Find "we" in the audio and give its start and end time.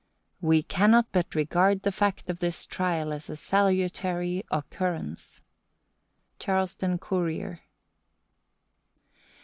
0.41-0.63